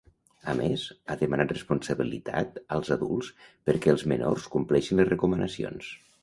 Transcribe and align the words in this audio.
A 0.51 0.53
més, 0.59 0.85
ha 1.09 1.17
demanat 1.19 1.53
responsabilitat 1.53 2.57
als 2.77 2.89
adults 2.97 3.29
perquè 3.71 3.93
els 3.95 4.07
menors 4.15 4.49
compleixin 4.57 5.03
les 5.03 5.13
recomanacions. 5.13 5.93